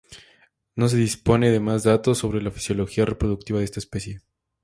No 0.75 0.89
se 0.89 0.97
dispone 0.97 1.51
de 1.51 1.59
más 1.59 1.83
datos 1.83 2.17
sobre 2.17 2.41
la 2.41 2.49
fisiología 2.49 3.05
reproductiva 3.05 3.59
de 3.59 3.65
esta 3.65 3.79
especie. 3.79 4.21